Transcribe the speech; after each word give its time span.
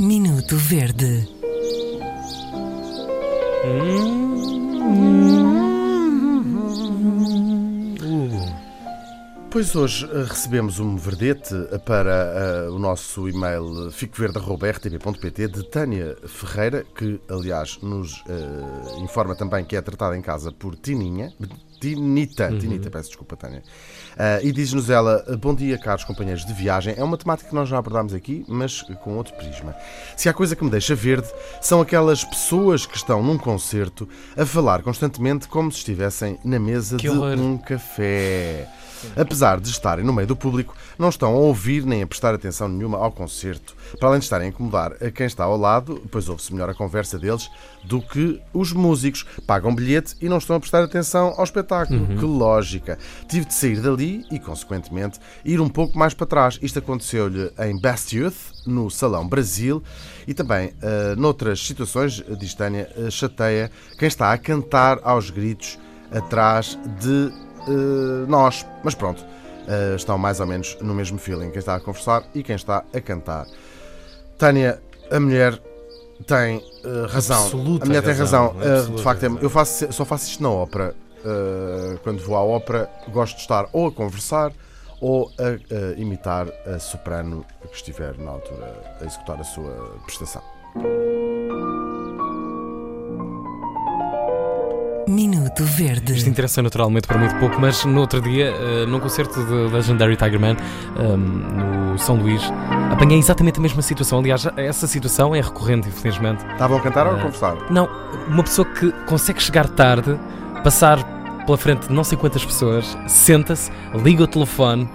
Minuto 0.00 0.56
Verde. 0.56 1.28
Pois 9.50 9.76
hoje 9.76 10.06
eh, 10.06 10.24
recebemos 10.26 10.78
um 10.78 10.96
verdete 10.96 11.54
para 11.84 12.10
eh, 12.10 12.68
o 12.70 12.78
nosso 12.78 13.28
e-mail 13.28 13.90
ficoverde.rtp.pt 13.90 15.48
de 15.48 15.68
Tânia 15.68 16.16
Ferreira, 16.26 16.86
que 16.94 17.20
aliás 17.28 17.78
nos 17.82 18.24
eh, 18.28 19.02
informa 19.02 19.36
também 19.36 19.64
que 19.64 19.76
é 19.76 19.82
tratada 19.82 20.16
em 20.16 20.22
casa 20.22 20.50
por 20.50 20.76
Tininha. 20.76 21.34
Tinita, 21.80 22.48
Tinita, 22.58 22.90
peço 22.90 23.08
desculpa, 23.08 23.36
Tânia. 23.36 23.62
Uh, 24.12 24.46
e 24.46 24.52
diz-nos 24.52 24.90
ela: 24.90 25.24
Bom 25.40 25.54
dia, 25.54 25.78
caros 25.78 26.04
companheiros 26.04 26.44
de 26.44 26.52
viagem. 26.52 26.94
É 26.96 27.02
uma 27.02 27.16
temática 27.16 27.48
que 27.48 27.54
nós 27.54 27.68
já 27.68 27.78
abordámos 27.78 28.12
aqui, 28.12 28.44
mas 28.46 28.82
com 29.02 29.16
outro 29.16 29.34
prisma. 29.34 29.74
Se 30.16 30.28
há 30.28 30.32
coisa 30.34 30.54
que 30.54 30.62
me 30.62 30.70
deixa 30.70 30.94
verde, 30.94 31.28
são 31.60 31.80
aquelas 31.80 32.22
pessoas 32.22 32.84
que 32.84 32.96
estão 32.96 33.22
num 33.22 33.38
concerto 33.38 34.08
a 34.36 34.44
falar 34.44 34.82
constantemente 34.82 35.48
como 35.48 35.72
se 35.72 35.78
estivessem 35.78 36.38
na 36.44 36.58
mesa 36.58 36.96
Que 36.96 37.08
de 37.08 37.10
horror. 37.10 37.38
um 37.38 37.56
café. 37.56 38.68
Apesar 39.16 39.60
de 39.60 39.68
estarem 39.68 40.04
no 40.04 40.12
meio 40.12 40.28
do 40.28 40.36
público, 40.36 40.76
não 40.98 41.08
estão 41.08 41.34
a 41.34 41.38
ouvir 41.38 41.84
nem 41.84 42.02
a 42.02 42.06
prestar 42.06 42.34
atenção 42.34 42.68
nenhuma 42.68 42.98
ao 42.98 43.12
concerto, 43.12 43.74
para 43.98 44.08
além 44.08 44.20
de 44.20 44.24
estarem 44.24 44.46
a 44.46 44.50
incomodar 44.50 44.92
a 45.00 45.10
quem 45.10 45.26
está 45.26 45.44
ao 45.44 45.56
lado, 45.56 46.02
pois 46.10 46.28
ouve-se 46.28 46.52
melhor 46.52 46.70
a 46.70 46.74
conversa 46.74 47.18
deles 47.18 47.50
do 47.84 48.00
que 48.00 48.40
os 48.52 48.72
músicos. 48.72 49.24
Pagam 49.46 49.74
bilhete 49.74 50.16
e 50.20 50.28
não 50.28 50.38
estão 50.38 50.56
a 50.56 50.60
prestar 50.60 50.82
atenção 50.82 51.34
ao 51.36 51.44
espetáculo. 51.44 52.06
Que 52.18 52.24
lógica! 52.24 52.98
Tive 53.28 53.46
de 53.46 53.54
sair 53.54 53.80
dali 53.80 54.24
e, 54.30 54.38
consequentemente, 54.38 55.18
ir 55.44 55.60
um 55.60 55.68
pouco 55.68 55.98
mais 55.98 56.14
para 56.14 56.26
trás. 56.26 56.58
Isto 56.62 56.78
aconteceu-lhe 56.78 57.50
em 57.58 57.80
Best 57.80 58.16
Youth, 58.16 58.66
no 58.66 58.90
Salão 58.90 59.26
Brasil, 59.26 59.82
e 60.26 60.34
também 60.34 60.72
ah, 60.82 61.14
noutras 61.16 61.60
situações, 61.66 62.22
diz 62.38 62.54
Tânia, 62.54 62.90
ah, 62.96 63.10
chateia 63.10 63.70
quem 63.98 64.08
está 64.08 64.32
a 64.32 64.38
cantar 64.38 64.98
aos 65.02 65.30
gritos 65.30 65.78
atrás 66.10 66.78
de 67.00 67.32
eh, 67.68 68.26
nós. 68.26 68.66
Mas 68.82 68.94
pronto, 68.94 69.24
eh, 69.68 69.94
estão 69.96 70.18
mais 70.18 70.40
ou 70.40 70.46
menos 70.46 70.76
no 70.80 70.94
mesmo 70.94 71.18
feeling. 71.18 71.50
Quem 71.50 71.58
está 71.58 71.76
a 71.76 71.80
conversar 71.80 72.24
e 72.34 72.42
quem 72.42 72.56
está 72.56 72.84
a 72.92 73.00
cantar. 73.00 73.46
Tânia, 74.38 74.80
a 75.10 75.20
mulher 75.20 75.60
tem 76.26 76.62
eh, 76.84 77.06
razão. 77.08 77.44
Absoluta 77.44 77.84
a 77.84 77.86
mulher 77.86 78.02
tem 78.02 78.14
razão, 78.14 78.54
de 78.96 79.02
facto, 79.02 79.22
razão. 79.22 79.38
eu 79.40 79.50
faço, 79.50 79.92
só 79.92 80.04
faço 80.04 80.28
isto 80.28 80.42
na 80.42 80.50
ópera. 80.50 80.94
Quando 82.02 82.24
vou 82.24 82.34
à 82.34 82.42
ópera, 82.42 82.88
gosto 83.12 83.36
de 83.36 83.42
estar 83.42 83.68
ou 83.74 83.88
a 83.88 83.92
conversar 83.92 84.52
ou 85.02 85.30
a, 85.38 85.94
a 85.94 86.00
imitar 86.00 86.48
a 86.66 86.78
soprano 86.78 87.44
que 87.68 87.76
estiver 87.76 88.16
na 88.16 88.30
altura 88.30 88.96
a 88.98 89.04
executar 89.04 89.38
a 89.38 89.44
sua 89.44 89.98
prestação. 90.06 90.42
Minuto 95.50 95.64
Verde. 95.64 96.12
Isto 96.14 96.28
interessa 96.28 96.62
naturalmente 96.62 97.08
para 97.08 97.18
muito 97.18 97.34
pouco, 97.36 97.60
mas 97.60 97.84
no 97.84 98.00
outro 98.00 98.20
dia, 98.20 98.46
eh, 98.46 98.86
num 98.86 99.00
concerto 99.00 99.44
de 99.44 99.74
Legendary 99.74 100.16
Tigerman, 100.16 100.56
ehm, 100.96 101.16
no 101.92 101.98
São 101.98 102.16
Luís, 102.16 102.40
apanhei 102.92 103.18
exatamente 103.18 103.58
a 103.58 103.62
mesma 103.62 103.82
situação. 103.82 104.20
Aliás, 104.20 104.46
essa 104.56 104.86
situação 104.86 105.34
é 105.34 105.40
recorrente, 105.40 105.88
infelizmente. 105.88 106.44
Estavam 106.52 106.78
a 106.78 106.80
cantar 106.80 107.06
ou 107.06 107.14
a 107.14 107.18
Eh, 107.18 107.22
conversar? 107.22 107.56
Não, 107.70 107.88
uma 108.28 108.44
pessoa 108.44 108.64
que 108.66 108.92
consegue 109.06 109.42
chegar 109.42 109.68
tarde, 109.68 110.16
passar 110.62 111.02
pela 111.44 111.58
frente 111.58 111.88
de 111.88 111.92
não 111.92 112.04
sei 112.04 112.16
quantas 112.16 112.44
pessoas, 112.44 112.96
senta-se, 113.08 113.72
liga 114.04 114.22
o 114.22 114.26
telefone, 114.28 114.88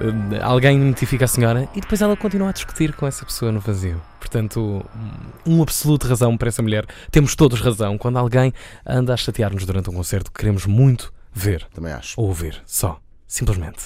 eh, 0.00 0.40
alguém 0.42 0.78
notifica 0.78 1.24
a 1.24 1.28
senhora 1.28 1.68
e 1.74 1.80
depois 1.80 2.00
ela 2.00 2.16
continua 2.16 2.50
a 2.50 2.52
discutir 2.52 2.92
com 2.94 3.04
essa 3.06 3.24
pessoa 3.24 3.50
no 3.50 3.58
vazio. 3.58 4.00
Portanto, 4.22 4.86
um 5.44 5.60
absoluto 5.60 6.06
razão 6.06 6.36
para 6.36 6.48
essa 6.48 6.62
mulher. 6.62 6.86
Temos 7.10 7.34
todos 7.34 7.60
razão 7.60 7.98
quando 7.98 8.18
alguém 8.18 8.52
anda 8.86 9.12
a 9.12 9.16
chatear-nos 9.16 9.66
durante 9.66 9.90
um 9.90 9.92
concerto 9.92 10.30
que 10.30 10.38
queremos 10.38 10.64
muito 10.64 11.12
ver 11.34 11.66
Também 11.74 11.92
acho. 11.92 12.14
ou 12.20 12.28
ouvir, 12.28 12.62
só, 12.64 13.00
simplesmente. 13.26 13.78